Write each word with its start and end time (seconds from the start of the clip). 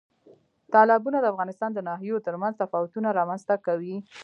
تالابونه 0.73 1.17
د 1.19 1.25
افغانستان 1.33 1.69
د 1.73 1.79
ناحیو 1.87 2.23
ترمنځ 2.27 2.53
تفاوتونه 2.63 3.09
رامنځ 3.19 3.41
ته 3.49 3.55
کوي. 3.65 3.95